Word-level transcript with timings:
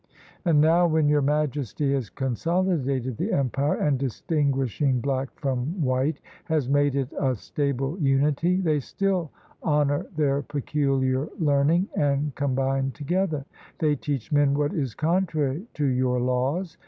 And 0.45 0.59
now, 0.59 0.87
when 0.87 1.07
Your 1.07 1.21
Majesty 1.21 1.93
has 1.93 2.09
consolidated 2.09 3.17
the 3.17 3.31
empire, 3.31 3.75
and, 3.75 3.99
distinguishing 3.99 4.99
black 4.99 5.29
from 5.39 5.79
white, 5.79 6.19
has 6.45 6.67
made 6.67 6.95
it 6.95 7.13
a 7.19 7.35
stable 7.35 7.99
unity, 7.99 8.59
they 8.61 8.79
still 8.79 9.29
honor 9.61 10.07
their 10.17 10.41
peculiar 10.41 11.29
learning 11.37 11.87
and 11.95 12.33
combine 12.33 12.89
together; 12.89 13.45
they 13.77 13.95
teach 13.95 14.31
men 14.31 14.55
what 14.55 14.73
is 14.73 14.95
contrary 14.95 15.67
to 15.75 15.85
your 15.85 16.19
laws. 16.19 16.79